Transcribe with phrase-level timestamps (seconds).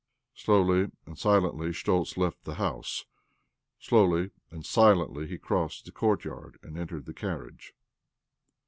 [0.33, 3.05] Slowly and silently Schtoltz left the house.
[3.77, 7.69] Slowly and silently he crossed the courtyard and entered the carriagie.